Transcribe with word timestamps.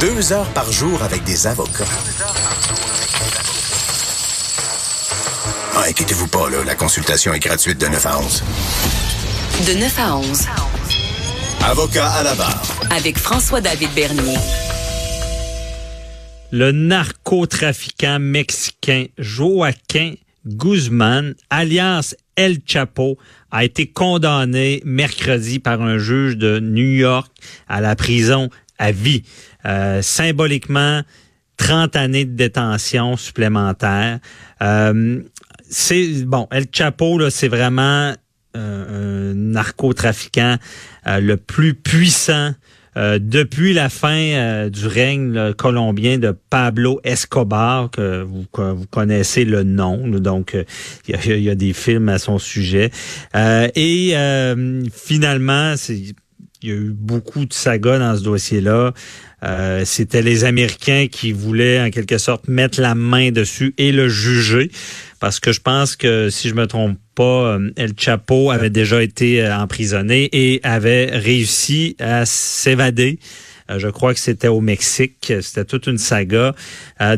Deux 0.00 0.32
heures 0.32 0.48
par 0.52 0.70
jour 0.70 1.02
avec 1.02 1.24
des 1.24 1.48
avocats. 1.48 1.84
Ah, 5.74 5.82
inquiétez-vous 5.88 6.28
pas, 6.28 6.48
là, 6.48 6.58
la 6.64 6.76
consultation 6.76 7.34
est 7.34 7.40
gratuite 7.40 7.80
de 7.80 7.86
9 7.86 8.06
à 8.06 8.18
11. 8.20 8.44
De 9.66 9.80
9 9.80 9.98
à 9.98 10.16
11. 10.16 10.46
Avocat 11.64 12.08
à 12.10 12.22
la 12.22 12.36
barre. 12.36 12.62
Avec 12.90 13.18
François-David 13.18 13.88
Bernier. 13.96 14.36
Le 16.52 16.70
narcotrafiquant 16.70 18.20
mexicain 18.20 19.06
Joaquin 19.18 20.14
Guzman, 20.46 21.34
alias 21.50 22.14
El 22.36 22.58
Chapo, 22.64 23.18
a 23.50 23.64
été 23.64 23.88
condamné 23.88 24.80
mercredi 24.84 25.58
par 25.58 25.82
un 25.82 25.98
juge 25.98 26.36
de 26.36 26.60
New 26.60 26.88
York 26.88 27.32
à 27.66 27.80
la 27.80 27.96
prison 27.96 28.48
à 28.78 28.92
vie. 28.92 29.24
Euh, 29.66 30.02
symboliquement, 30.02 31.02
30 31.56 31.96
années 31.96 32.24
de 32.24 32.36
détention 32.36 33.16
supplémentaire. 33.16 34.20
Euh, 34.62 35.20
c'est 35.68 36.24
bon, 36.24 36.48
El 36.50 36.66
Chapo, 36.72 37.18
là, 37.18 37.30
c'est 37.30 37.48
vraiment 37.48 38.14
euh, 38.56 39.30
un 39.30 39.34
narcotrafiquant 39.34 40.56
euh, 41.06 41.20
le 41.20 41.36
plus 41.36 41.74
puissant 41.74 42.52
euh, 42.96 43.18
depuis 43.20 43.74
la 43.74 43.90
fin 43.90 44.68
du 44.70 44.86
règne 44.86 45.52
colombien 45.52 46.18
de 46.18 46.34
Pablo 46.48 47.00
Escobar, 47.04 47.90
que 47.90 48.22
vous, 48.22 48.46
vous 48.52 48.86
connaissez 48.86 49.44
le 49.44 49.64
nom, 49.64 50.08
donc 50.08 50.56
il 51.06 51.26
y, 51.26 51.42
y, 51.42 51.50
a 51.50 51.54
des 51.54 51.72
films 51.74 52.08
à 52.08 52.18
son 52.18 52.38
sujet. 52.38 52.90
et 53.34 54.14
finalement, 54.92 55.74
c'est 55.76 56.14
il 56.62 56.68
y 56.68 56.72
a 56.72 56.74
eu 56.74 56.90
beaucoup 56.90 57.44
de 57.44 57.52
sagas 57.52 57.98
dans 57.98 58.16
ce 58.16 58.22
dossier-là. 58.22 58.92
Euh, 59.44 59.84
C'était 59.84 60.22
les 60.22 60.44
Américains 60.44 61.06
qui 61.10 61.32
voulaient 61.32 61.80
en 61.80 61.90
quelque 61.90 62.18
sorte 62.18 62.48
mettre 62.48 62.80
la 62.80 62.94
main 62.94 63.30
dessus 63.30 63.74
et 63.78 63.92
le 63.92 64.08
juger. 64.08 64.70
Parce 65.20 65.40
que 65.40 65.52
je 65.52 65.60
pense 65.60 65.96
que 65.96 66.30
si 66.30 66.48
je 66.48 66.54
me 66.54 66.66
trompe 66.66 66.98
pas, 67.14 67.56
euh, 67.56 67.70
El 67.76 67.92
Chapo 67.96 68.50
avait 68.50 68.70
déjà 68.70 69.02
été 69.02 69.42
euh, 69.42 69.56
emprisonné 69.56 70.28
et 70.32 70.60
avait 70.62 71.06
réussi 71.06 71.96
à 71.98 72.24
s'évader. 72.24 73.18
Euh, 73.70 73.78
je 73.80 73.88
crois 73.88 74.14
que 74.14 74.20
c'était 74.20 74.48
au 74.48 74.60
Mexique. 74.60 75.32
C'était 75.40 75.64
toute 75.64 75.88
une 75.88 75.98
saga. 75.98 76.54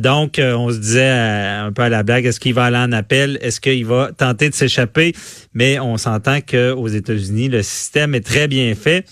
donc, 0.00 0.40
on 0.42 0.70
se 0.70 0.78
disait 0.78 1.10
un 1.10 1.72
peu 1.72 1.82
à 1.82 1.88
la 1.88 2.02
blague, 2.02 2.24
est-ce 2.24 2.40
qu'il 2.40 2.54
va 2.54 2.64
aller 2.64 2.78
en 2.78 2.92
appel? 2.92 3.38
Est-ce 3.42 3.60
qu'il 3.60 3.84
va 3.84 4.10
tenter 4.16 4.48
de 4.48 4.54
s'échapper? 4.54 5.14
Mais 5.52 5.78
on 5.78 5.98
s'entend 5.98 6.40
qu'aux 6.40 6.88
États-Unis, 6.88 7.48
le 7.48 7.62
système 7.62 8.14
est 8.14 8.26
très 8.26 8.48
bien 8.48 8.74
fait. 8.74 9.04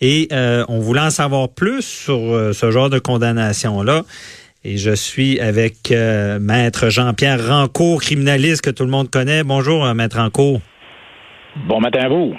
Et 0.00 0.28
euh, 0.32 0.64
on 0.68 0.80
voulait 0.80 1.00
en 1.00 1.10
savoir 1.10 1.48
plus 1.48 1.82
sur 1.82 2.18
euh, 2.18 2.52
ce 2.52 2.70
genre 2.70 2.90
de 2.90 2.98
condamnation-là. 2.98 4.02
Et 4.64 4.78
je 4.78 4.94
suis 4.94 5.38
avec 5.40 5.90
euh, 5.90 6.38
Maître 6.40 6.88
Jean-Pierre 6.88 7.46
Rancourt, 7.46 8.00
criminaliste 8.00 8.62
que 8.62 8.70
tout 8.70 8.84
le 8.84 8.90
monde 8.90 9.10
connaît. 9.10 9.44
Bonjour, 9.44 9.86
Maître 9.94 10.16
Rancourt. 10.16 10.60
Bon 11.68 11.80
matin 11.80 12.00
à 12.00 12.08
vous. 12.08 12.34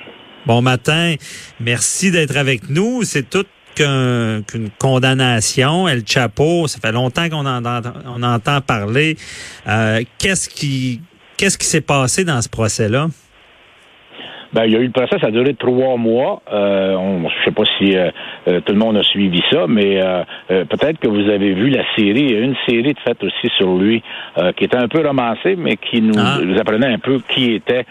Bon 0.46 0.62
matin. 0.62 1.16
Merci 1.60 2.12
d'être 2.12 2.38
avec 2.38 2.70
nous. 2.70 3.04
C'est 3.04 3.30
tout 3.30 3.46
qu'une 3.76 4.70
condamnation. 4.78 5.88
El 5.88 6.04
Chapo, 6.06 6.68
ça 6.68 6.80
fait 6.80 6.92
longtemps 6.92 7.30
qu'on 7.30 7.46
en, 7.46 7.62
on 8.06 8.24
entend 8.24 8.62
parler. 8.62 9.18
qu'est-ce 10.18 10.50
qui 10.50 11.02
qu'est-ce 11.38 11.58
qui 11.58 11.68
s'est 11.68 11.82
passé 11.82 12.24
dans 12.26 12.42
ce 12.42 12.50
procès-là? 12.50 13.08
Ben, 14.54 14.66
il 14.66 14.74
y 14.74 14.76
a 14.76 14.80
eu 14.80 14.86
le 14.86 14.92
procès, 14.92 15.18
ça 15.20 15.28
a 15.28 15.32
duré 15.32 15.54
trois 15.56 15.98
mois. 15.98 16.42
Euh, 16.52 16.96
on, 16.96 17.30
je 17.30 17.46
sais 17.46 17.52
pas 17.52 17.64
si 17.78 17.96
euh, 17.96 18.12
euh, 18.48 18.62
tout 18.62 18.74
le 18.74 18.80
monde 18.80 18.98
a 18.98 19.04
suivi 19.04 19.42
ça, 19.52 19.66
mais 19.68 20.00
euh, 20.02 20.24
peut-être 20.48 21.00
que 21.00 21.08
vous 21.08 21.30
avez 21.30 21.54
vu 21.54 21.70
la 21.70 21.84
série. 21.96 22.22
Il 22.22 22.32
y 22.32 22.36
a 22.36 22.40
une 22.40 22.56
série 22.68 22.94
de 22.94 23.00
faite 23.00 23.24
aussi 23.24 23.50
sur 23.58 23.76
lui 23.76 24.02
qui 24.56 24.64
était 24.64 24.78
un 24.78 24.88
peu 24.88 25.06
romancée, 25.06 25.56
mais 25.58 25.78
qui 25.78 26.02
nous, 26.02 26.14
ah. 26.18 26.40
nous 26.44 26.58
apprenait 26.60 26.88
un 26.88 27.00
peu 27.00 27.20
qui 27.30 27.54
était 27.54 27.86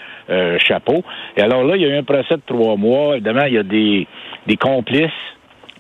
Chapeau. 0.58 1.02
Et 1.36 1.40
alors 1.40 1.64
là, 1.64 1.76
il 1.76 1.82
y 1.82 1.84
a 1.84 1.88
eu 1.88 1.98
un 1.98 2.02
procès 2.02 2.36
de 2.36 2.42
trois 2.46 2.76
mois. 2.76 3.16
Évidemment, 3.16 3.44
il 3.46 3.54
y 3.54 3.58
a 3.58 3.62
des, 3.62 4.06
des 4.46 4.56
complices 4.56 5.10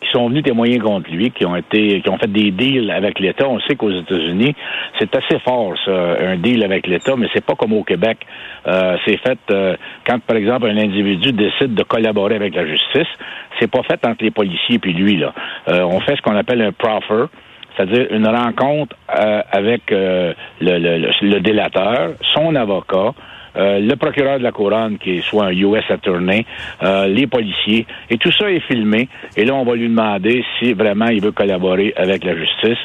qui 0.00 0.08
sont 0.12 0.28
venus 0.28 0.42
témoigner 0.42 0.78
contre 0.78 1.10
lui, 1.10 1.30
qui 1.30 1.46
ont 1.46 1.56
été, 1.56 2.00
qui 2.00 2.08
ont 2.08 2.18
fait 2.18 2.30
des 2.30 2.50
deals 2.50 2.90
avec 2.90 3.18
l'État. 3.18 3.48
On 3.48 3.60
sait 3.60 3.76
qu'aux 3.76 3.90
États-Unis, 3.90 4.54
c'est 4.98 5.14
assez 5.16 5.38
fort, 5.40 5.74
ça, 5.84 6.16
un 6.20 6.36
deal 6.36 6.62
avec 6.64 6.86
l'État, 6.86 7.14
mais 7.16 7.28
c'est 7.34 7.44
pas 7.44 7.54
comme 7.54 7.72
au 7.72 7.82
Québec. 7.82 8.18
Euh, 8.66 8.96
c'est 9.04 9.16
fait 9.18 9.38
euh, 9.50 9.76
quand, 10.04 10.20
par 10.20 10.36
exemple, 10.36 10.66
un 10.66 10.76
individu 10.76 11.32
décide 11.32 11.74
de 11.74 11.82
collaborer 11.82 12.36
avec 12.36 12.54
la 12.54 12.66
justice. 12.66 13.08
C'est 13.58 13.70
pas 13.70 13.82
fait 13.82 14.04
entre 14.06 14.22
les 14.22 14.30
policiers 14.30 14.78
puis 14.78 14.92
lui 14.92 15.16
là. 15.16 15.32
Euh, 15.68 15.82
on 15.82 16.00
fait 16.00 16.16
ce 16.16 16.22
qu'on 16.22 16.36
appelle 16.36 16.62
un 16.62 16.72
proffer 16.72 17.26
c'est-à-dire 17.76 18.06
une 18.10 18.26
rencontre 18.26 18.96
avec 19.06 19.90
le, 19.90 20.32
le, 20.62 21.10
le, 21.20 21.40
délateur, 21.40 22.12
son 22.34 22.54
avocat, 22.54 23.12
euh, 23.56 23.78
le 23.80 23.96
procureur 23.96 24.38
de 24.38 24.42
la 24.42 24.52
couronne, 24.52 24.98
qui 24.98 25.18
est 25.18 25.22
soit 25.22 25.46
un 25.46 25.52
US 25.52 25.84
attorney, 25.88 26.44
euh, 26.82 27.06
les 27.06 27.26
policiers, 27.26 27.86
et 28.10 28.18
tout 28.18 28.32
ça 28.32 28.50
est 28.50 28.60
filmé. 28.60 29.08
Et 29.36 29.44
là, 29.44 29.54
on 29.54 29.64
va 29.64 29.74
lui 29.74 29.88
demander 29.88 30.44
si 30.58 30.72
vraiment 30.72 31.06
il 31.06 31.22
veut 31.22 31.32
collaborer 31.32 31.92
avec 31.96 32.24
la 32.24 32.36
justice. 32.36 32.78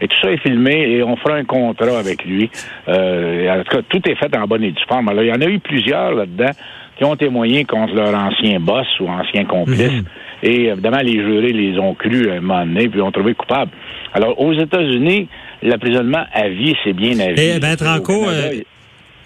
Et 0.00 0.06
tout 0.06 0.16
ça 0.22 0.30
est 0.30 0.40
filmé 0.40 0.90
et 0.90 1.02
on 1.02 1.16
fera 1.16 1.34
un 1.34 1.44
contrat 1.44 1.98
avec 1.98 2.24
lui. 2.24 2.48
Euh, 2.88 3.50
en 3.50 3.64
tout 3.64 3.76
cas, 3.76 3.82
tout 3.88 4.08
est 4.08 4.14
fait 4.14 4.36
en 4.36 4.46
bonne 4.46 4.62
et 4.62 4.70
due 4.70 4.82
forme. 4.88 5.08
Alors, 5.08 5.24
il 5.24 5.28
y 5.28 5.32
en 5.32 5.40
a 5.40 5.46
eu 5.46 5.58
plusieurs 5.58 6.12
là-dedans 6.12 6.52
qui 6.96 7.04
ont 7.04 7.16
témoigné 7.16 7.64
contre 7.64 7.94
leur 7.94 8.14
ancien 8.14 8.60
boss 8.60 8.86
ou 9.00 9.08
ancien 9.08 9.44
complice. 9.44 9.90
Mhm. 9.90 10.04
Et 10.42 10.66
évidemment, 10.66 11.00
les 11.02 11.20
jurés 11.20 11.52
les 11.52 11.78
ont 11.80 11.94
cru 11.94 12.30
à 12.30 12.34
un 12.34 12.40
moment 12.40 12.64
donné, 12.64 12.88
puis 12.88 13.00
ont 13.00 13.10
trouvé 13.10 13.34
coupables. 13.34 13.72
Alors, 14.14 14.40
aux 14.40 14.52
États-Unis, 14.52 15.28
l'emprisonnement 15.62 16.24
à 16.32 16.48
vie, 16.48 16.76
c'est 16.84 16.92
bien 16.92 17.18
à 17.18 17.32
vie. 17.32 17.54
Eh 17.56 17.58
ben, 17.58 17.74
Tranco, 17.76 18.26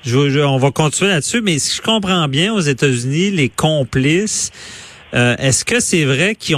je, 0.04 0.40
on 0.40 0.58
va 0.58 0.70
continuer 0.70 1.10
là-dessus, 1.10 1.40
mais 1.40 1.58
si 1.58 1.76
je 1.76 1.82
comprends 1.82 2.28
bien, 2.28 2.52
aux 2.52 2.60
États-Unis, 2.60 3.30
les 3.30 3.48
complices, 3.48 4.50
euh, 5.14 5.36
est-ce 5.38 5.64
que 5.64 5.80
c'est 5.80 6.04
vrai 6.04 6.34
qu'ils 6.34 6.56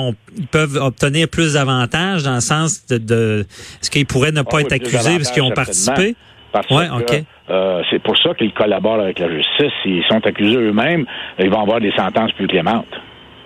peuvent 0.50 0.76
obtenir 0.76 1.28
plus 1.28 1.54
d'avantages 1.54 2.22
dans 2.22 2.36
le 2.36 2.40
sens 2.40 2.86
de, 2.86 2.98
de 2.98 3.46
est-ce 3.80 3.90
qu'ils 3.90 4.06
pourraient 4.06 4.32
ne 4.32 4.42
pas 4.42 4.58
ah 4.58 4.60
être 4.60 4.72
accusés 4.72 5.16
parce 5.16 5.30
qu'ils 5.30 5.42
ont 5.42 5.50
participé? 5.50 6.14
ouais, 6.70 6.86
euh, 7.50 7.82
c'est 7.90 8.00
pour 8.02 8.16
ça 8.16 8.32
qu'ils 8.34 8.52
collaborent 8.52 9.00
avec 9.00 9.18
la 9.18 9.28
justice. 9.28 9.72
S'ils 9.82 10.04
sont 10.08 10.24
accusés 10.24 10.56
eux-mêmes, 10.56 11.04
ils 11.40 11.50
vont 11.50 11.60
avoir 11.60 11.80
des 11.80 11.92
sentences 11.92 12.32
plus 12.32 12.46
clémentes 12.46 12.94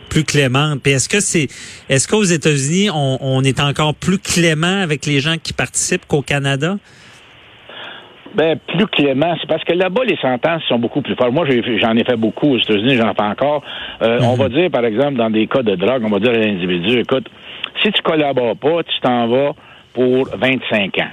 plus 0.08 0.25
clémentes. 0.25 0.81
Puis 0.82 0.92
est-ce 0.92 1.06
que 1.06 1.20
c'est 1.20 1.48
est-ce 1.91 2.08
qu'aux 2.08 2.22
États-Unis 2.22 2.88
on, 2.88 3.19
on, 3.20 3.44
est 3.44 3.60
encore 3.60 3.94
plus 3.94 4.19
clément 4.19 4.81
avec 4.81 5.04
les 5.04 5.20
gens 5.20 5.34
qui 5.37 5.53
participent 5.53 6.06
qu'au 6.06 6.22
Canada? 6.22 6.78
Ben, 8.34 8.59
plus 8.69 8.87
clément, 8.87 9.34
c'est 9.41 9.49
parce 9.49 9.65
que 9.65 9.72
là-bas, 9.72 10.05
les 10.05 10.16
sentences 10.16 10.62
sont 10.65 10.78
beaucoup 10.78 11.00
plus 11.00 11.15
fortes. 11.15 11.33
Moi, 11.33 11.47
j'en 11.81 11.97
ai, 11.97 12.05
fait 12.05 12.16
beaucoup 12.16 12.55
aux 12.55 12.59
États-Unis, 12.59 12.97
j'en 12.97 13.15
fais 13.15 13.22
encore. 13.22 13.62
Euh, 14.03 14.21
on 14.22 14.33
mhm. 14.33 14.39
va 14.39 14.49
dire, 14.49 14.71
par 14.71 14.84
exemple, 14.84 15.15
dans 15.15 15.31
des 15.31 15.47
cas 15.47 15.62
de 15.62 15.75
drogue, 15.75 16.03
on 16.05 16.11
va 16.11 16.19
dire 16.19 16.31
à 16.31 16.38
l'individu, 16.38 17.00
écoute, 17.00 17.28
si 17.83 17.91
tu 17.91 18.03
collabores 18.03 18.56
pas, 18.56 18.83
tu 18.83 19.00
t'en 19.00 19.28
vas 19.28 19.53
pour 19.94 20.28
25 20.37 20.99
ans. 20.99 21.11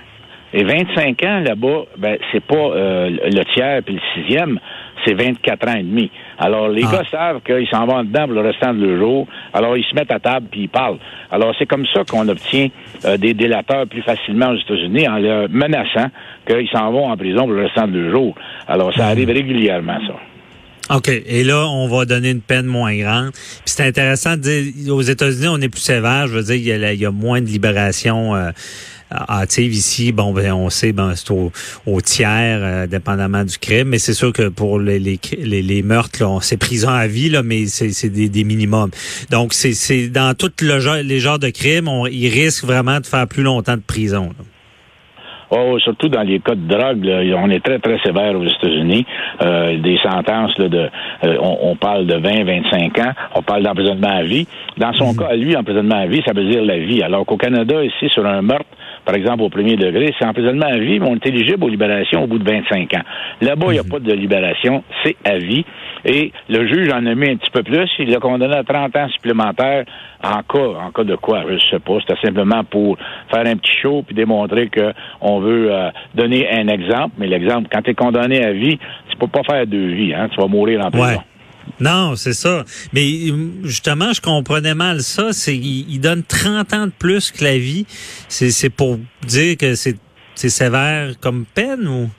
Et 0.53 0.63
25 0.63 1.23
ans 1.23 1.39
là-bas, 1.39 1.83
ben 1.97 2.17
c'est 2.31 2.43
pas 2.43 2.55
euh, 2.55 3.09
le 3.09 3.43
tiers 3.53 3.81
puis 3.83 3.95
le 3.95 4.01
sixième, 4.13 4.59
c'est 5.05 5.13
24 5.13 5.67
ans 5.67 5.75
et 5.75 5.83
demi. 5.83 6.11
Alors 6.37 6.69
les 6.69 6.83
ah. 6.85 6.91
gars 6.91 7.03
savent 7.09 7.41
qu'ils 7.41 7.67
s'en 7.67 7.85
vont 7.85 8.03
dedans 8.03 8.25
pour 8.25 8.33
le 8.33 8.41
restant 8.41 8.73
de 8.73 8.85
leur 8.85 8.99
jour. 8.99 9.27
Alors 9.53 9.77
ils 9.77 9.85
se 9.85 9.95
mettent 9.95 10.11
à 10.11 10.19
table 10.19 10.47
puis 10.51 10.61
ils 10.61 10.69
parlent. 10.69 10.99
Alors 11.31 11.53
c'est 11.57 11.65
comme 11.65 11.85
ça 11.93 12.03
qu'on 12.03 12.27
obtient 12.27 12.69
euh, 13.05 13.17
des 13.17 13.33
délateurs 13.33 13.87
plus 13.87 14.01
facilement 14.01 14.49
aux 14.49 14.57
États-Unis 14.57 15.07
en 15.07 15.17
leur 15.17 15.49
menaçant 15.49 16.09
qu'ils 16.47 16.69
s'en 16.69 16.91
vont 16.91 17.09
en 17.09 17.17
prison 17.17 17.43
pour 17.43 17.53
le 17.53 17.63
restant 17.63 17.87
de 17.87 17.99
leur 17.99 18.15
jour. 18.15 18.35
Alors 18.67 18.93
ça 18.93 19.07
arrive 19.07 19.29
régulièrement 19.29 19.99
ça. 20.07 20.15
OK. 20.89 21.09
Et 21.09 21.43
là, 21.43 21.67
on 21.67 21.87
va 21.87 22.05
donner 22.05 22.29
une 22.29 22.41
peine 22.41 22.65
moins 22.65 22.95
grande. 22.95 23.31
Puis 23.31 23.61
c'est 23.65 23.87
intéressant 23.87 24.37
de 24.37 24.41
dire, 24.41 24.93
aux 24.93 25.01
États-Unis, 25.01 25.47
on 25.49 25.59
est 25.59 25.69
plus 25.69 25.81
sévère. 25.81 26.27
Je 26.27 26.33
veux 26.33 26.43
dire, 26.43 26.55
il 26.55 26.99
y 26.99 27.05
a, 27.05 27.11
moins 27.11 27.41
de 27.41 27.47
libération. 27.47 28.35
Euh, 28.35 28.51
hâtive 29.29 29.73
ici, 29.73 30.11
bon, 30.11 30.33
ben, 30.33 30.53
on 30.53 30.69
sait, 30.69 30.91
ben, 30.91 31.13
c'est 31.15 31.31
au, 31.31 31.51
tiers, 32.01 32.59
euh, 32.61 32.87
dépendamment 32.87 33.43
du 33.43 33.57
crime, 33.57 33.89
mais 33.89 33.99
c'est 33.99 34.13
sûr 34.13 34.33
que 34.33 34.49
pour 34.49 34.79
les, 34.79 34.99
les, 34.99 35.19
les, 35.39 35.83
meurtres, 35.83 36.23
c'est 36.41 36.57
prison 36.57 36.89
à 36.89 37.07
vie, 37.07 37.29
là, 37.29 37.43
mais 37.43 37.65
c'est 37.65 38.09
des, 38.09 38.29
des 38.29 38.43
minimums. 38.43 38.91
Donc, 39.31 39.53
c'est 39.53 40.07
dans 40.09 40.33
tous 40.35 40.51
le 40.61 40.75
les 41.01 41.19
genres 41.19 41.39
de 41.39 41.49
crimes, 41.49 41.87
on, 41.87 42.05
ils 42.05 42.29
risquent 42.29 42.65
vraiment 42.65 42.99
de 42.99 43.05
faire 43.05 43.27
plus 43.27 43.43
longtemps 43.43 43.75
de 43.75 43.81
prison. 43.81 44.31
Oh, 45.51 45.77
surtout 45.79 46.09
dans 46.09 46.23
les 46.23 46.39
cas 46.39 46.55
de 46.55 46.67
drogue, 46.67 47.07
on 47.37 47.49
est 47.49 47.63
très, 47.63 47.79
très 47.79 47.99
sévère 47.99 48.35
aux 48.37 48.43
États-Unis. 48.43 49.05
Euh, 49.43 49.77
des 49.77 49.97
sentences, 49.99 50.57
là, 50.57 50.67
de, 50.67 50.89
euh, 51.23 51.37
on, 51.39 51.75
parle 51.75 52.07
de 52.07 52.15
20, 52.15 52.43
25 52.43 52.99
ans, 52.99 53.11
on 53.35 53.41
parle 53.41 53.63
d'emprisonnement 53.63 54.09
à 54.09 54.23
vie. 54.23 54.47
Dans 54.77 54.93
son 54.93 55.13
mhm. 55.13 55.19
cas, 55.19 55.35
lui, 55.35 55.55
emprisonnement 55.55 55.95
à 55.95 56.07
vie, 56.07 56.21
ça 56.25 56.33
veut 56.33 56.45
dire 56.45 56.63
la 56.63 56.79
vie. 56.79 57.03
Alors 57.03 57.25
qu'au 57.25 57.37
Canada, 57.37 57.83
ici, 57.83 58.09
sur 58.09 58.25
un 58.25 58.41
meurtre, 58.41 58.65
par 59.05 59.15
exemple, 59.15 59.43
au 59.43 59.49
premier 59.49 59.75
degré, 59.75 60.13
c'est 60.17 60.25
emprisonnement 60.25 60.65
à 60.65 60.77
vie, 60.77 60.99
mais 60.99 61.07
on 61.07 61.15
est 61.15 61.27
éligible 61.27 61.63
aux 61.63 61.69
libérations 61.69 62.23
au 62.23 62.27
bout 62.27 62.39
de 62.39 62.49
25 62.49 62.93
ans. 62.95 63.03
Là-bas, 63.41 63.67
il 63.69 63.73
n'y 63.73 63.79
a 63.79 63.83
pas 63.83 63.99
de 63.99 64.11
libération, 64.11 64.83
c'est 65.03 65.15
à 65.23 65.37
vie. 65.37 65.63
Et 66.03 66.31
le 66.49 66.67
juge 66.67 66.89
en 66.91 67.05
a 67.05 67.15
mis 67.15 67.29
un 67.29 67.35
petit 67.35 67.51
peu 67.51 67.63
plus. 67.63 67.89
Il 67.99 68.09
l'a 68.09 68.19
condamné 68.19 68.55
à 68.55 68.63
30 68.63 68.95
ans 68.95 69.07
supplémentaires 69.09 69.85
en 70.23 70.41
cas, 70.41 70.79
en 70.79 70.91
cas 70.91 71.03
de 71.03 71.15
quoi, 71.15 71.43
je 71.49 71.57
sais 71.69 71.79
pas. 71.79 71.97
C'était 72.01 72.19
simplement 72.21 72.63
pour 72.63 72.97
faire 73.31 73.45
un 73.45 73.55
petit 73.57 73.77
show 73.81 74.03
puis 74.05 74.15
démontrer 74.15 74.69
qu'on 74.69 75.39
veut 75.39 75.71
euh, 75.71 75.89
donner 76.15 76.49
un 76.51 76.67
exemple. 76.67 77.15
Mais 77.17 77.27
l'exemple, 77.27 77.69
quand 77.71 77.81
tu 77.81 77.91
es 77.91 77.93
condamné 77.93 78.43
à 78.43 78.51
vie, 78.51 78.77
tu 79.09 79.17
peux 79.17 79.27
pas 79.27 79.43
faire 79.43 79.65
deux 79.67 79.87
vies, 79.87 80.13
hein. 80.13 80.29
Tu 80.31 80.39
vas 80.39 80.47
mourir 80.47 80.83
en 80.83 80.89
prison. 80.89 81.21
Non, 81.79 82.15
c'est 82.15 82.33
ça. 82.33 82.63
Mais 82.93 83.03
justement, 83.63 84.13
je 84.13 84.21
comprenais 84.21 84.75
mal 84.75 85.01
ça. 85.01 85.33
C'est 85.33 85.55
il, 85.55 85.99
donne 85.99 86.23
30 86.23 86.73
ans 86.73 86.85
de 86.87 86.91
plus 86.91 87.31
que 87.31 87.43
la 87.43 87.57
vie. 87.57 87.85
C'est 88.29 88.69
pour 88.69 88.97
dire 89.25 89.57
que 89.57 89.75
c'est 89.75 89.97
sévère 90.35 91.19
comme 91.19 91.45
peine 91.45 91.87
ou? 91.87 92.09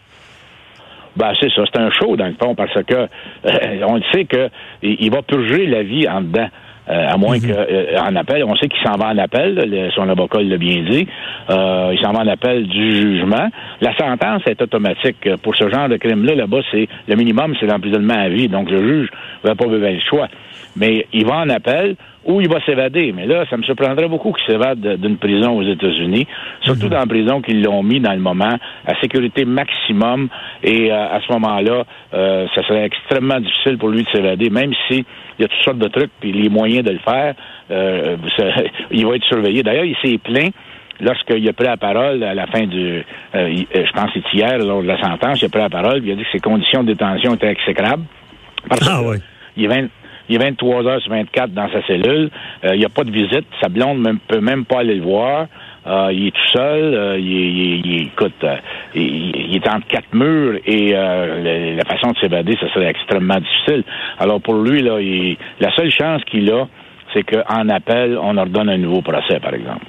Ben, 1.16 1.32
c'est 1.40 1.50
ça, 1.50 1.62
c'est 1.72 1.80
un 1.80 1.90
show 1.90 2.14
dans 2.16 2.26
le 2.26 2.36
fond, 2.38 2.54
parce 2.54 2.74
que 2.84 2.94
euh, 2.94 3.86
on 3.86 3.96
le 3.96 4.02
sait 4.12 4.26
que 4.26 4.50
il 4.82 5.10
va 5.10 5.22
purger 5.22 5.66
la 5.66 5.82
vie 5.82 6.06
en 6.06 6.20
dedans. 6.20 6.48
Euh, 6.88 7.08
à 7.08 7.16
moins 7.16 7.36
mhm. 7.36 7.42
que 7.42 7.96
qu'en 7.96 8.14
appel, 8.14 8.44
on 8.44 8.54
sait 8.54 8.68
qu'il 8.68 8.80
s'en 8.84 8.96
va 8.96 9.08
en 9.08 9.18
appel, 9.18 9.90
son 9.94 10.08
avocat 10.08 10.40
l'a 10.42 10.56
bien 10.56 10.84
dit, 10.88 11.06
euh, 11.50 11.90
il 11.92 11.98
s'en 12.00 12.12
va 12.12 12.20
en 12.20 12.28
appel 12.28 12.66
du 12.68 12.92
jugement. 12.92 13.48
La 13.80 13.96
sentence 13.96 14.42
est 14.46 14.60
automatique. 14.62 15.28
Pour 15.42 15.56
ce 15.56 15.68
genre 15.68 15.88
de 15.88 15.96
crime-là, 15.96 16.34
là-bas, 16.36 16.60
c'est 16.70 16.88
le 17.08 17.16
minimum, 17.16 17.54
c'est 17.58 17.66
l'emprisonnement 17.66 18.14
à 18.14 18.28
vie. 18.28 18.48
Donc 18.48 18.70
le 18.70 18.78
juge 18.86 19.08
ne 19.42 19.48
va 19.48 19.54
pas 19.56 19.66
le 19.66 19.98
choix. 20.08 20.28
Mais 20.76 21.06
il 21.12 21.26
va 21.26 21.38
en 21.38 21.48
appel 21.48 21.96
ou 22.26 22.40
il 22.40 22.48
va 22.48 22.60
s'évader. 22.64 23.12
Mais 23.12 23.26
là, 23.26 23.44
ça 23.48 23.56
me 23.56 23.62
surprendrait 23.62 24.08
beaucoup 24.08 24.32
qu'il 24.32 24.46
s'évade 24.46 24.80
d'une 24.80 25.16
prison 25.16 25.56
aux 25.56 25.62
États-Unis, 25.62 26.26
surtout 26.60 26.86
mhm. 26.86 26.90
dans 26.90 26.98
la 26.98 27.06
prison 27.06 27.40
qu'ils 27.40 27.62
l'ont 27.62 27.82
mis 27.82 28.00
dans 28.00 28.12
le 28.12 28.20
moment, 28.20 28.58
à 28.86 29.00
sécurité 29.00 29.44
maximum. 29.44 30.28
Et 30.62 30.90
euh, 30.90 30.96
à 30.96 31.20
ce 31.26 31.32
moment-là, 31.32 31.84
euh, 32.14 32.46
ça 32.54 32.62
serait 32.66 32.84
extrêmement 32.84 33.40
difficile 33.40 33.78
pour 33.78 33.88
lui 33.88 34.02
de 34.02 34.08
s'évader, 34.10 34.50
même 34.50 34.72
si 34.88 35.04
il 35.38 35.42
y 35.42 35.44
a 35.44 35.48
toutes 35.48 35.64
sortes 35.64 35.78
de 35.78 35.88
trucs, 35.88 36.10
puis 36.20 36.32
les 36.32 36.48
moyens 36.48 36.84
de 36.84 36.92
le 36.92 36.98
faire, 36.98 37.34
euh, 37.70 38.16
il 38.90 39.06
va 39.06 39.14
être 39.14 39.24
surveillé. 39.24 39.62
D'ailleurs, 39.62 39.84
il 39.84 39.96
s'est 40.02 40.18
plaint 40.18 40.52
lorsqu'il 40.98 41.46
a 41.46 41.52
pris 41.52 41.66
la 41.66 41.76
parole 41.76 42.22
à 42.22 42.34
la 42.34 42.46
fin 42.46 42.66
du, 42.66 43.04
je 43.34 43.92
pense 43.92 44.10
c'est 44.14 44.32
hier, 44.32 44.56
lors 44.58 44.82
de 44.82 44.86
la 44.86 44.98
sentence, 44.98 45.42
il 45.42 45.44
a 45.44 45.48
pris 45.50 45.60
la 45.60 45.68
parole, 45.68 46.00
il 46.02 46.10
a 46.10 46.14
dit 46.14 46.22
que 46.22 46.30
ses 46.32 46.40
conditions 46.40 46.82
de 46.82 46.92
détention 46.92 47.34
étaient 47.34 47.50
exécrables. 47.50 48.04
ah 48.70 49.02
oui. 49.04 49.18
Il 49.58 49.70
est 49.70 49.88
il 50.28 50.36
est 50.36 50.38
23 50.38 50.86
heures 50.86 51.00
sur 51.00 51.12
24 51.12 51.52
dans 51.52 51.70
sa 51.70 51.86
cellule. 51.86 52.30
Euh, 52.64 52.74
il 52.74 52.78
n'y 52.78 52.84
a 52.84 52.88
pas 52.88 53.04
de 53.04 53.10
visite. 53.10 53.46
Sa 53.60 53.68
blonde 53.68 54.06
ne 54.06 54.14
peut 54.28 54.40
même 54.40 54.64
pas 54.64 54.80
aller 54.80 54.96
le 54.96 55.02
voir. 55.02 55.46
Euh, 55.86 56.10
il 56.12 56.28
est 56.28 56.30
tout 56.32 56.48
seul. 56.52 56.94
Euh, 56.94 57.18
il, 57.18 58.08
écoute, 58.08 58.44
il, 58.94 59.54
est 59.54 59.68
entre 59.68 59.86
quatre 59.86 60.12
murs 60.12 60.58
et 60.66 60.92
la, 60.92 61.84
façon 61.84 62.12
de 62.12 62.18
s'évader, 62.18 62.56
ça 62.60 62.72
serait 62.72 62.88
extrêmement 62.88 63.38
difficile. 63.38 63.84
Alors 64.18 64.40
pour 64.40 64.54
lui, 64.54 64.82
la 64.82 65.76
seule 65.76 65.90
chance 65.90 66.22
qu'il 66.24 66.50
a, 66.50 66.66
c'est 67.14 67.22
qu'en 67.22 67.68
appel, 67.68 68.18
on 68.20 68.36
ordonne 68.36 68.68
un 68.68 68.78
nouveau 68.78 69.02
procès, 69.02 69.38
par 69.40 69.54
exemple. 69.54 69.86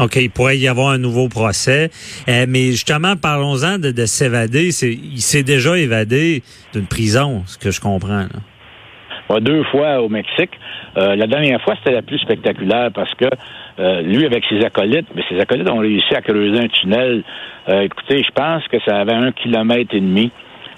OK, 0.00 0.16
il 0.16 0.30
pourrait 0.30 0.58
y 0.58 0.66
avoir 0.66 0.90
un 0.90 0.98
nouveau 0.98 1.28
procès. 1.28 1.90
mais 2.26 2.70
justement, 2.70 3.14
parlons-en 3.16 3.78
de, 3.78 3.90
de 3.90 4.06
s'évader. 4.06 4.70
Il 4.82 5.20
s'est 5.20 5.42
déjà 5.42 5.76
évadé 5.76 6.42
d'une 6.72 6.86
prison, 6.86 7.42
ce 7.46 7.58
que 7.58 7.70
je 7.70 7.80
comprends. 7.80 8.22
Là 8.22 8.40
deux 9.40 9.62
fois 9.64 10.00
au 10.00 10.08
Mexique. 10.08 10.50
Euh, 10.96 11.16
la 11.16 11.26
dernière 11.26 11.60
fois, 11.62 11.74
c'était 11.78 11.94
la 11.94 12.02
plus 12.02 12.18
spectaculaire 12.18 12.90
parce 12.94 13.12
que 13.14 13.26
euh, 13.78 14.02
lui, 14.02 14.24
avec 14.24 14.44
ses 14.48 14.64
acolytes, 14.64 15.08
mais 15.14 15.22
ses 15.28 15.40
acolytes 15.40 15.68
ont 15.70 15.78
réussi 15.78 16.14
à 16.14 16.22
creuser 16.22 16.58
un 16.58 16.68
tunnel. 16.68 17.24
Euh, 17.68 17.82
écoutez, 17.82 18.22
je 18.22 18.30
pense 18.30 18.66
que 18.68 18.76
ça 18.86 19.00
avait 19.00 19.14
un 19.14 19.32
kilomètre 19.32 19.94
et 19.94 20.00
demi 20.00 20.30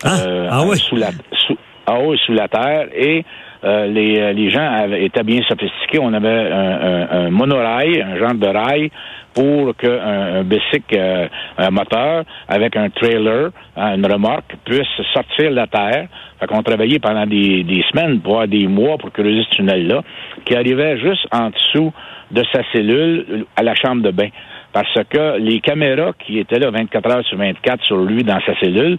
ah, 0.04 0.16
ah 0.50 0.76
sous 0.76 0.96
la 0.96 1.10
sous, 1.46 1.56
en 1.86 2.04
haut 2.04 2.16
sous 2.16 2.32
la 2.32 2.48
terre 2.48 2.88
et 2.94 3.24
les, 3.62 4.32
les 4.32 4.50
gens 4.50 4.86
étaient 4.92 5.24
bien 5.24 5.40
sophistiqués. 5.48 5.98
On 6.00 6.12
avait 6.12 6.28
un, 6.52 7.08
un, 7.10 7.30
monorail, 7.30 8.00
un 8.00 8.16
genre 8.16 8.34
de 8.34 8.46
rail 8.46 8.90
pour 9.34 9.76
qu'un 9.76 10.38
un 10.38 10.42
bicycle, 10.44 11.28
un 11.58 11.70
moteur 11.70 12.24
avec 12.48 12.76
un 12.76 12.88
trailer, 12.90 13.50
hein, 13.76 13.96
une 13.96 14.06
remorque, 14.06 14.54
puisse 14.64 14.86
sortir 15.12 15.50
de 15.50 15.56
la 15.56 15.66
terre, 15.66 16.06
fait 16.40 16.46
qu'on 16.46 16.62
travaillait 16.62 16.98
pendant 16.98 17.26
des, 17.26 17.62
des 17.64 17.82
semaines, 17.90 18.20
voire 18.24 18.46
des 18.46 18.66
mois 18.66 18.96
pour 18.98 19.12
creuser 19.12 19.44
ce 19.50 19.56
tunnel-là, 19.56 20.02
qui 20.44 20.54
arrivait 20.54 20.98
juste 20.98 21.26
en 21.32 21.50
dessous 21.50 21.92
de 22.30 22.42
sa 22.52 22.62
cellule 22.72 23.46
à 23.56 23.62
la 23.62 23.74
chambre 23.74 24.02
de 24.02 24.10
bain. 24.10 24.28
Parce 24.76 24.92
que 25.08 25.38
les 25.38 25.60
caméras 25.60 26.12
qui 26.18 26.38
étaient 26.38 26.58
là 26.58 26.68
24 26.70 27.10
heures 27.10 27.24
sur 27.24 27.38
24 27.38 27.82
sur 27.82 27.96
lui 27.96 28.22
dans 28.24 28.38
sa 28.44 28.54
cellule, 28.60 28.98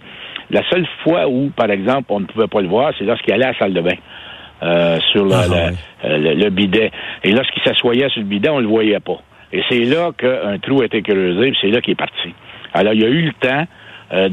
la 0.50 0.68
seule 0.70 0.84
fois 1.04 1.28
où, 1.28 1.50
par 1.50 1.70
exemple, 1.70 2.06
on 2.08 2.18
ne 2.18 2.24
pouvait 2.24 2.48
pas 2.48 2.60
le 2.62 2.66
voir, 2.66 2.92
c'est 2.98 3.04
lorsqu'il 3.04 3.32
allait 3.32 3.44
à 3.44 3.52
la 3.52 3.58
salle 3.60 3.74
de 3.74 3.80
bain. 3.80 3.94
Euh, 4.60 4.98
sur 5.12 5.24
ah, 5.32 5.44
euh, 6.04 6.18
le, 6.18 6.34
le, 6.34 6.50
bidet. 6.50 6.90
Et 7.22 7.30
lorsqu'il 7.30 7.62
s'assoyait 7.62 8.08
sur 8.08 8.22
le 8.22 8.26
bidet, 8.26 8.48
on 8.48 8.58
le 8.58 8.66
voyait 8.66 8.98
pas. 8.98 9.18
Et 9.52 9.62
c'est 9.68 9.84
là 9.84 10.10
qu'un 10.18 10.58
trou 10.58 10.80
a 10.82 10.86
été 10.86 11.00
creusé, 11.00 11.52
c'est 11.60 11.68
là 11.68 11.80
qu'il 11.80 11.92
est 11.92 11.94
parti. 11.94 12.34
Alors, 12.74 12.92
il 12.92 13.00
y 13.00 13.04
a 13.04 13.08
eu 13.08 13.22
le 13.22 13.32
temps 13.34 13.64
euh, 14.12 14.28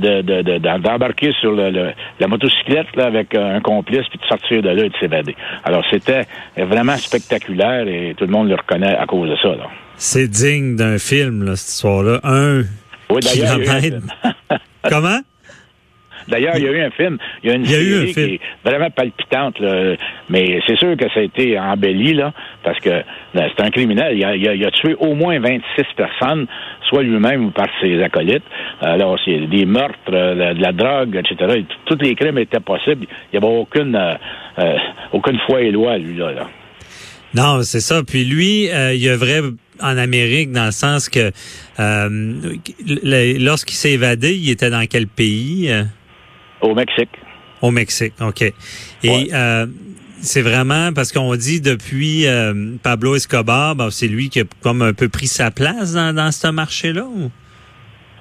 d'embarquer 0.79 1.33
sur 1.39 1.51
le, 1.51 1.91
la 2.19 2.27
motocyclette 2.27 2.95
là, 2.95 3.05
avec 3.05 3.35
un 3.35 3.59
complice 3.61 4.07
puis 4.09 4.19
de 4.19 4.25
sortir 4.25 4.61
de 4.61 4.69
là 4.69 4.85
et 4.85 4.89
de 4.89 4.97
s'évader. 4.99 5.35
Alors 5.63 5.83
c'était 5.89 6.23
vraiment 6.57 6.97
spectaculaire 6.97 7.87
et 7.87 8.15
tout 8.17 8.25
le 8.25 8.31
monde 8.31 8.49
le 8.49 8.55
reconnaît 8.55 8.95
à 8.95 9.05
cause 9.05 9.29
de 9.29 9.35
ça. 9.37 9.55
C'est 9.97 10.27
digne 10.27 10.75
d'un 10.75 10.97
film, 10.97 11.45
là, 11.45 11.55
cette 11.55 11.69
histoire-là. 11.69 12.19
Un 12.23 12.63
oui, 13.09 13.19
kilomètre. 13.21 14.01
Comment? 14.89 15.19
D'ailleurs, 16.27 16.55
il 16.57 16.63
y 16.63 16.67
a 16.67 16.71
eu 16.71 16.81
un 16.81 16.89
film, 16.89 17.17
il 17.43 17.49
y 17.49 17.53
a 17.53 17.55
une 17.55 17.65
série 17.65 18.13
qui 18.13 18.19
est 18.19 18.39
vraiment 18.63 18.89
palpitante, 18.89 19.59
là, 19.59 19.95
mais 20.29 20.59
c'est 20.65 20.77
sûr 20.77 20.97
que 20.97 21.07
ça 21.13 21.19
a 21.19 21.23
été 21.23 21.59
embelli, 21.59 22.13
là, 22.13 22.33
parce 22.63 22.79
que 22.79 23.03
ben, 23.33 23.49
c'est 23.55 23.63
un 23.63 23.69
criminel. 23.69 24.17
Il 24.17 24.25
a, 24.25 24.35
il, 24.35 24.65
a, 24.65 24.71
tué 24.71 24.95
au 24.99 25.13
moins 25.13 25.39
26 25.39 25.83
personnes, 25.95 26.47
soit 26.87 27.03
lui-même 27.03 27.45
ou 27.45 27.51
par 27.51 27.67
ses 27.81 28.01
acolytes. 28.01 28.43
Alors, 28.81 29.17
c'est 29.23 29.47
des 29.47 29.65
meurtres, 29.65 29.97
euh, 30.11 30.53
de 30.53 30.61
la 30.61 30.71
drogue, 30.71 31.15
etc. 31.15 31.63
tous 31.85 31.97
les 32.01 32.15
crimes 32.15 32.37
étaient 32.37 32.59
possibles. 32.59 33.07
Il 33.31 33.39
n'y 33.39 33.45
avait 33.45 33.55
aucune, 33.55 33.95
euh, 33.95 34.15
euh, 34.59 34.77
aucune 35.11 35.39
foi 35.45 35.61
et 35.61 35.71
loi, 35.71 35.97
lui, 35.97 36.17
là. 36.17 36.47
Non, 37.33 37.63
c'est 37.63 37.81
ça. 37.81 38.01
Puis 38.01 38.23
lui, 38.23 38.69
il 38.69 39.03
y 39.03 39.09
a 39.09 39.17
vrai 39.17 39.41
en 39.81 39.97
Amérique 39.97 40.53
dans 40.53 40.67
le 40.67 40.71
sens 40.71 41.09
que 41.09 41.31
lorsqu'il 43.43 43.75
s'est 43.75 43.91
évadé, 43.91 44.33
il 44.33 44.49
était 44.49 44.69
dans 44.69 44.85
quel 44.89 45.07
pays? 45.07 45.69
Au 46.61 46.73
Mexique. 46.73 47.09
Au 47.61 47.71
Mexique, 47.71 48.13
OK. 48.21 48.41
Et 49.03 49.29
euh, 49.33 49.65
c'est 50.25 50.41
vraiment 50.41 50.91
parce 50.91 51.11
qu'on 51.11 51.35
dit 51.35 51.61
depuis 51.61 52.27
euh, 52.27 52.75
Pablo 52.81 53.15
Escobar, 53.15 53.75
c'est 53.91 54.07
lui 54.07 54.29
qui 54.29 54.41
a 54.41 54.43
comme 54.61 54.81
un 54.81 54.93
peu 54.93 55.07
pris 55.07 55.27
sa 55.27 55.51
place 55.51 55.93
dans, 55.93 56.31
ce 56.31 56.47
marché-là? 56.47 57.07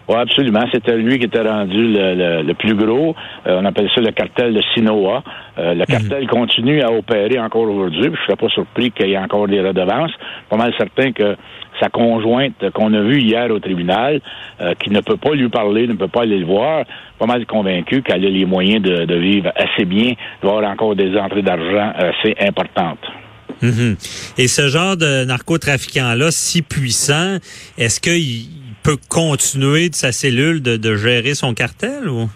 Oui, 0.09 0.17
absolument. 0.17 0.65
C'était 0.73 0.97
lui 0.97 1.19
qui 1.19 1.25
était 1.25 1.41
rendu 1.41 1.95
le, 1.97 2.53
plus 2.53 2.75
gros. 2.75 3.17
Euh, 3.47 3.59
on 3.61 3.65
appelle 3.65 3.89
ça 3.95 4.01
le 4.01 4.13
cartel 4.13 4.53
de 4.53 4.63
Sinoa. 4.75 5.23
le 5.57 5.75
mhm. 5.75 5.87
cartel 5.87 6.27
continue 6.27 6.83
à 6.83 6.93
opérer 6.93 7.39
encore 7.39 7.63
aujourd'hui. 7.63 8.05
Je 8.05 8.11
ne 8.11 8.17
serais 8.17 8.37
pas 8.37 8.49
surpris 8.49 8.91
qu'il 8.91 9.09
y 9.09 9.13
ait 9.13 9.19
encore 9.19 9.49
des 9.49 9.61
redevances. 9.61 10.13
Pas 10.51 10.57
mal 10.57 10.73
certain 10.79 11.13
que 11.13 11.37
sa 11.81 11.89
conjointe 11.89 12.71
qu'on 12.73 12.93
a 12.95 13.01
vue 13.01 13.21
hier 13.21 13.51
au 13.51 13.59
tribunal, 13.59 14.21
euh, 14.61 14.75
qui 14.75 14.91
ne 14.91 15.01
peut 15.01 15.17
pas 15.17 15.35
lui 15.35 15.49
parler, 15.49 15.87
ne 15.87 15.95
peut 15.95 16.09
pas 16.09 16.23
aller 16.23 16.39
le 16.39 16.47
voir, 16.47 16.85
pas 17.19 17.27
mal 17.27 17.45
convaincu 17.47 18.03
qu'elle 18.03 18.25
a 18.25 18.29
les 18.29 18.45
moyens 18.45 18.83
de, 18.83 19.15
vivre 19.15 19.51
assez 19.57 19.85
bien, 19.85 20.13
d'avoir 20.43 20.65
encore 20.71 20.95
des 20.97 21.17
entrées 21.17 21.43
d'argent 21.43 21.93
assez 21.97 22.35
importantes. 22.41 23.05
Mhm. 23.63 23.97
Et 24.39 24.49
ce 24.49 24.69
genre 24.69 24.97
de 24.97 25.25
narcotrafiquant-là, 25.25 26.31
si 26.31 26.63
puissant, 26.63 27.39
est-ce 27.79 28.01
qu'il 28.01 28.64
peut 28.85 28.99
continuer 29.09 29.89
de 29.89 29.95
sa 29.95 30.13
cellule 30.13 30.63
de, 30.63 30.77
de 30.77 30.95
gérer 30.95 31.35
son 31.35 31.55
cartel 31.55 32.09
ou? 32.09 32.29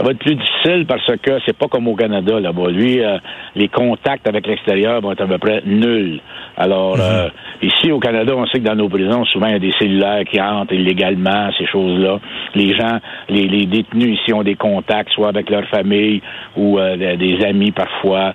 ça 0.00 0.06
va 0.06 0.12
être 0.12 0.18
plus 0.18 0.34
difficile 0.34 0.86
parce 0.86 1.04
que 1.04 1.38
c'est 1.44 1.56
pas 1.56 1.68
comme 1.68 1.86
au 1.86 1.94
Canada 1.94 2.40
là-bas. 2.40 2.70
Lui, 2.70 3.04
euh, 3.04 3.18
les 3.54 3.68
contacts 3.68 4.26
avec 4.26 4.46
l'extérieur 4.46 5.02
vont 5.02 5.12
être 5.12 5.20
à 5.20 5.26
peu 5.26 5.36
près 5.36 5.62
nuls. 5.66 6.20
Alors 6.56 6.96
mhm. 6.96 7.02
euh, 7.02 7.28
ici 7.60 7.92
au 7.92 8.00
Canada, 8.00 8.32
on 8.34 8.46
sait 8.46 8.60
que 8.60 8.64
dans 8.64 8.74
nos 8.74 8.88
prisons, 8.88 9.26
souvent 9.26 9.48
il 9.48 9.52
y 9.52 9.56
a 9.56 9.58
des 9.58 9.74
cellulaires 9.78 10.24
qui 10.24 10.40
entrent 10.40 10.72
illégalement, 10.72 11.50
ces 11.58 11.66
choses-là. 11.66 12.18
Les 12.54 12.74
gens, 12.74 12.98
les, 13.28 13.46
les, 13.46 13.66
détenus 13.66 14.18
ici 14.18 14.32
ont 14.32 14.42
des 14.42 14.54
contacts, 14.54 15.12
soit 15.12 15.28
avec 15.28 15.50
leur 15.50 15.66
famille 15.68 16.22
ou 16.56 16.78
euh, 16.78 16.96
des 17.16 17.44
amis 17.44 17.70
parfois, 17.70 18.32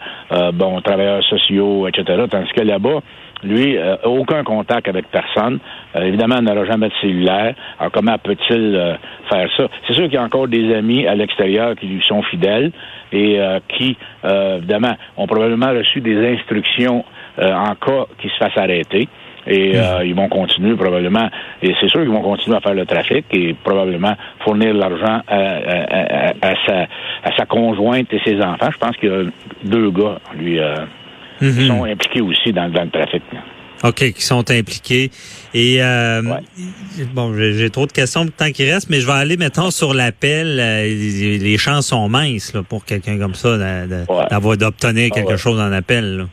bon, 0.53 0.81
travailleurs 0.81 1.23
sociaux, 1.23 1.87
etc. 1.87 2.25
Tandis 2.29 2.51
que 2.55 2.61
là-bas, 2.61 2.99
lui, 3.45 3.77
euh, 3.77 3.95
aucun 4.03 4.43
contact 4.43 4.87
avec 4.87 5.07
personne. 5.11 5.59
Euh, 5.95 6.01
évidemment, 6.01 6.37
il 6.39 6.43
n'aura 6.43 6.65
jamais 6.65 6.89
de 6.89 6.93
cellulaire. 7.01 7.55
Alors, 7.79 7.91
comment 7.91 8.17
peut-il 8.17 8.75
euh, 8.75 8.95
faire 9.29 9.49
ça? 9.55 9.67
C'est 9.87 9.93
sûr 9.93 10.05
qu'il 10.05 10.15
y 10.15 10.17
a 10.17 10.23
encore 10.23 10.47
des 10.47 10.73
amis 10.73 11.07
à 11.07 11.15
l'extérieur 11.15 11.75
qui 11.75 11.87
lui 11.87 12.03
sont 12.03 12.21
fidèles 12.23 12.71
et 13.11 13.39
qui, 13.69 13.95
évidemment, 14.23 14.95
ont 15.15 15.25
probablement 15.25 15.69
reçu 15.69 16.01
des 16.01 16.33
instructions 16.33 17.05
en 17.37 17.75
cas 17.75 18.05
qu'il 18.19 18.29
se 18.29 18.37
fasse 18.37 18.57
arrêter. 18.57 19.07
Et 19.47 19.73
euh, 19.75 20.03
ils 20.03 20.15
vont 20.15 20.27
continuer 20.27 20.75
probablement, 20.75 21.29
et 21.61 21.73
c'est 21.79 21.87
sûr 21.87 22.01
qu'ils 22.01 22.09
vont 22.09 22.23
continuer 22.23 22.57
à 22.57 22.61
faire 22.61 22.73
le 22.73 22.85
trafic 22.85 23.25
et 23.31 23.55
probablement 23.63 24.15
fournir 24.39 24.73
l'argent 24.73 25.21
à, 25.27 26.53
sa, 26.65 26.87
à 27.23 27.37
sa 27.37 27.45
conjointe 27.45 28.11
et 28.11 28.19
ses 28.25 28.41
enfants. 28.41 28.71
Je 28.71 28.77
pense 28.77 28.97
qu'il 28.97 29.09
y 29.09 29.13
a 29.13 29.23
deux 29.63 29.91
gars, 29.91 30.17
lui, 30.35 30.59
qui 31.39 31.45
mhm. 31.45 31.67
sont 31.67 31.83
impliqués 31.83 32.21
aussi 32.21 32.51
dans, 32.51 32.69
dans 32.69 32.83
le 32.83 32.89
trafic. 32.89 33.23
OK, 33.83 34.13
qui 34.13 34.23
sont 34.23 34.49
impliqués. 34.49 35.11
Et 35.53 35.77
euh, 35.79 36.21
bon, 37.13 37.33
j'ai 37.33 37.69
trop 37.69 37.85
de 37.85 37.91
questions 37.91 38.23
le 38.23 38.29
temps 38.29 38.49
qui 38.51 38.69
reste, 38.69 38.89
mais 38.89 38.99
je 38.99 39.05
vais 39.05 39.13
aller, 39.13 39.37
mettons, 39.37 39.69
sur 39.69 39.93
l'appel. 39.93 40.57
Euh, 40.59 40.85
les, 40.85 41.57
chances 41.57 41.87
sont 41.87 42.07
minces 42.09 42.53
là, 42.53 42.63
pour 42.63 42.85
quelqu'un 42.85 43.17
comme 43.17 43.35
ça 43.35 43.57
d'avoir 44.29 44.57
d'obtenir 44.57 45.09
ah 45.11 45.15
quelque 45.15 45.37
chose 45.37 45.59
en 45.59 45.71
appel. 45.71 46.25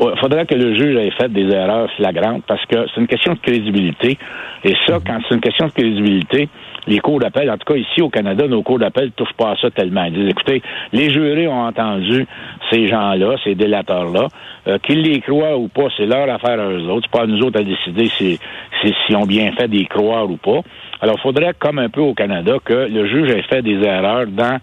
Il 0.00 0.18
faudrait 0.20 0.46
que 0.46 0.54
le 0.54 0.74
juge 0.74 0.96
ait 0.96 1.10
fait 1.10 1.28
des 1.28 1.48
erreurs 1.52 1.90
flagrantes 1.96 2.44
parce 2.46 2.64
que 2.66 2.86
c'est 2.94 3.00
une 3.00 3.06
question 3.06 3.34
de 3.34 3.38
crédibilité. 3.40 4.18
Et 4.64 4.74
ça, 4.86 4.98
mhm. 4.98 5.02
quand 5.06 5.18
c'est 5.28 5.34
une 5.34 5.40
question 5.40 5.66
de 5.66 5.72
crédibilité, 5.72 6.48
les 6.86 6.98
cours 6.98 7.20
d'appel, 7.20 7.50
en 7.50 7.56
tout 7.56 7.72
cas 7.72 7.78
ici 7.78 8.02
au 8.02 8.08
Canada, 8.08 8.46
nos 8.48 8.62
cours 8.62 8.78
d'appel 8.78 9.06
ne 9.06 9.10
touchent 9.10 9.36
pas 9.36 9.52
à 9.52 9.56
ça 9.56 9.70
tellement. 9.70 10.04
Ils 10.04 10.14
disent, 10.14 10.30
écoutez, 10.30 10.62
les 10.92 11.10
jurés 11.10 11.46
ont 11.46 11.66
entendu 11.66 12.26
ces 12.70 12.88
gens-là, 12.88 13.36
ces 13.44 13.54
délateurs-là, 13.54 14.28
euh, 14.66 14.78
qu'ils 14.78 15.02
les 15.02 15.20
croient 15.20 15.56
ou 15.56 15.68
pas, 15.68 15.88
c'est 15.96 16.06
leur 16.06 16.28
affaire 16.28 16.60
à 16.60 16.68
eux 16.68 16.82
autres. 16.88 17.08
C'est 17.10 17.18
pas 17.18 17.24
à 17.24 17.26
nous 17.26 17.40
autres 17.40 17.60
à 17.60 17.62
décider 17.62 18.08
si, 18.18 18.38
si, 18.82 18.94
si 19.06 19.14
ont 19.14 19.26
bien 19.26 19.52
fait 19.52 19.68
des 19.68 19.84
croire 19.84 20.28
ou 20.30 20.36
pas. 20.36 20.60
Alors, 21.00 21.16
il 21.18 21.22
faudrait, 21.22 21.52
comme 21.58 21.78
un 21.78 21.88
peu 21.88 22.00
au 22.00 22.14
Canada, 22.14 22.56
que 22.64 22.88
le 22.88 23.06
juge 23.06 23.30
ait 23.30 23.42
fait 23.42 23.62
des 23.62 23.82
erreurs 23.82 24.26
dans 24.26 24.58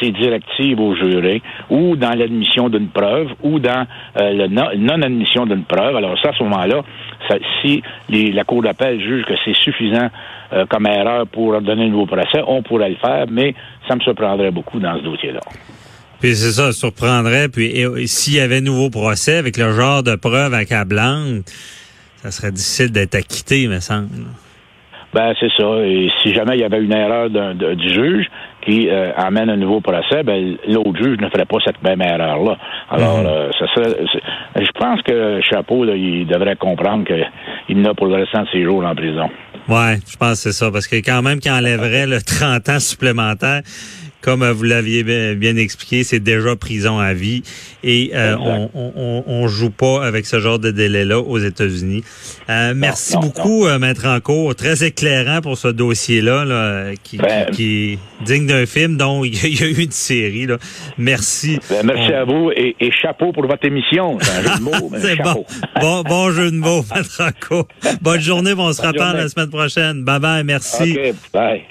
ses 0.00 0.10
directives 0.10 0.80
aux 0.80 0.94
jurés, 0.94 1.42
ou 1.70 1.96
dans 1.96 2.16
l'admission 2.16 2.68
d'une 2.68 2.88
preuve, 2.88 3.28
ou 3.42 3.58
dans 3.58 3.86
euh, 4.20 4.32
la 4.32 4.48
non-admission 4.48 5.46
d'une 5.46 5.64
preuve. 5.64 5.96
Alors 5.96 6.18
ça, 6.20 6.30
à 6.30 6.32
ce 6.32 6.42
moment-là, 6.44 6.82
si 7.60 7.82
la 8.08 8.44
Cour 8.44 8.62
d'appel 8.62 9.00
juge 9.00 9.24
que 9.24 9.34
c'est 9.44 9.54
suffisant 9.54 10.08
euh, 10.52 10.66
comme 10.66 10.86
erreur 10.86 11.26
pour 11.26 11.60
donner 11.60 11.84
un 11.84 11.88
nouveau 11.88 12.06
procès, 12.06 12.42
on 12.46 12.62
pourrait 12.62 12.90
le 12.90 12.96
faire, 12.96 13.26
mais 13.30 13.54
ça 13.88 13.94
me 13.94 14.00
surprendrait 14.00 14.50
beaucoup 14.50 14.78
dans 14.78 14.98
ce 14.98 15.04
dossier-là. 15.04 15.40
Puis 16.20 16.36
c'est 16.36 16.52
ça, 16.52 16.72
surprendrait. 16.72 17.48
Puis 17.48 17.84
s'il 18.06 18.34
y 18.34 18.40
avait 18.40 18.58
un 18.58 18.62
nouveau 18.62 18.90
procès 18.90 19.36
avec 19.36 19.56
le 19.56 19.72
genre 19.72 20.02
de 20.02 20.14
preuve 20.14 20.54
accablante, 20.54 21.44
ça 22.22 22.30
serait 22.30 22.52
difficile 22.52 22.92
d'être 22.92 23.16
acquitté, 23.16 23.66
me 23.66 23.80
semble. 23.80 24.08
Ben 25.12 25.34
c'est 25.38 25.50
ça. 25.56 25.78
Et 25.84 26.08
si 26.22 26.32
jamais 26.32 26.56
il 26.56 26.60
y 26.60 26.64
avait 26.64 26.80
une 26.80 26.92
erreur 26.92 27.28
du 27.28 27.88
juge 27.88 28.26
qui 28.64 28.88
euh, 28.88 29.12
amène 29.16 29.50
un 29.50 29.56
nouveau 29.56 29.80
procès, 29.80 30.22
ben 30.22 30.56
l'autre 30.68 30.96
juge 31.02 31.18
ne 31.20 31.28
ferait 31.28 31.44
pas 31.44 31.58
cette 31.64 31.82
même 31.82 32.00
erreur-là. 32.00 32.56
Alors, 32.90 33.18
mhm. 33.18 33.26
euh, 33.26 33.50
ça 33.58 33.66
serait, 33.74 33.96
je 34.56 34.70
pense 34.78 35.02
que 35.02 35.40
Chapeau, 35.42 35.84
là, 35.84 35.94
il 35.94 36.26
devrait 36.26 36.56
comprendre 36.56 37.04
qu'il 37.04 37.80
n'a 37.80 37.94
pour 37.94 38.06
le 38.06 38.14
restant 38.14 38.42
de 38.42 38.48
ses 38.52 38.62
jours 38.64 38.84
en 38.84 38.94
prison. 38.94 39.28
Ouais, 39.68 39.98
je 40.08 40.16
pense 40.16 40.42
que 40.42 40.50
c'est 40.50 40.52
ça, 40.52 40.70
parce 40.70 40.86
que 40.88 40.96
quand 40.96 41.22
même 41.22 41.38
qu'il 41.38 41.52
enlèverait 41.52 42.06
le 42.06 42.20
30 42.20 42.68
ans 42.68 42.80
supplémentaire, 42.80 43.62
comme 44.22 44.48
vous 44.50 44.62
l'aviez 44.62 45.02
bien 45.34 45.56
expliqué, 45.56 46.04
c'est 46.04 46.20
déjà 46.20 46.56
prison 46.56 46.98
à 46.98 47.12
vie 47.12 47.42
et 47.84 48.12
euh, 48.14 48.36
on, 48.38 48.70
on, 48.74 49.24
on, 49.26 49.48
joue 49.48 49.70
pas 49.70 50.04
avec 50.04 50.26
ce 50.26 50.40
genre 50.40 50.58
de 50.58 50.70
délai-là 50.70 51.18
aux 51.18 51.38
États-Unis. 51.38 52.04
Euh, 52.48 52.72
merci 52.76 53.16
beaucoup, 53.16 53.66
euh, 53.66 53.78
Maître 53.78 54.06
Encourt. 54.06 54.54
Très 54.54 54.84
éclairant 54.84 55.40
pour 55.40 55.58
ce 55.58 55.68
dossier-là, 55.68 56.44
là, 56.44 56.92
qui, 57.02 57.16
ben, 57.16 57.46
qui, 57.50 57.92
est 57.92 58.24
digne 58.24 58.46
d'un 58.46 58.66
film 58.66 58.96
dont 58.96 59.24
il 59.24 59.34
y 59.34 59.62
a 59.62 59.66
eu 59.66 59.82
une 59.82 59.90
série. 59.90 60.46
Là. 60.46 60.58
Merci. 60.96 61.58
Ben, 61.68 61.84
merci 61.84 62.12
à 62.12 62.24
vous 62.24 62.50
et, 62.54 62.76
et, 62.78 62.90
chapeau 62.92 63.32
pour 63.32 63.46
votre 63.46 63.66
émission. 63.66 64.18
C'est 64.20 64.38
un 64.38 64.42
jeu 64.42 64.58
de 64.58 64.62
mots. 64.62 64.90
bon. 65.24 65.44
bon. 65.80 66.02
bon. 66.02 66.30
jeu 66.30 66.50
de 66.50 66.56
mots, 66.56 66.84
Maître 66.94 67.22
Encourt. 67.22 67.68
Bonne 68.00 68.20
journée, 68.20 68.54
on 68.56 68.72
se 68.72 68.82
reparle 68.82 69.16
la 69.16 69.28
semaine 69.28 69.50
prochaine. 69.50 70.04
Bye 70.04 70.20
bye, 70.20 70.44
merci. 70.44 70.96
Bye. 71.32 71.62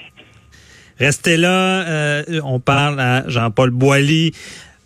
Restez 1.02 1.36
là, 1.36 1.84
euh, 1.88 2.40
on 2.44 2.60
parle 2.60 3.00
à 3.00 3.28
Jean-Paul 3.28 3.70
Boilly 3.70 4.30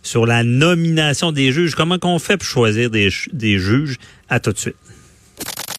sur 0.01 0.25
la 0.25 0.43
nomination 0.43 1.31
des 1.31 1.51
juges. 1.51 1.75
Comment 1.75 1.99
qu'on 1.99 2.17
fait 2.17 2.37
pour 2.37 2.47
choisir 2.47 2.89
des, 2.89 3.09
des 3.33 3.59
juges? 3.59 3.97
À 4.27 4.39
tout 4.39 4.51
de 4.51 4.57
suite. 4.57 4.75